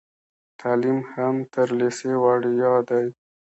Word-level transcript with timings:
تعلیم 0.59 0.99
هم 1.13 1.35
تر 1.53 1.67
لیسې 1.79 2.11
وړیا 2.23 2.73
دی. 2.89 3.05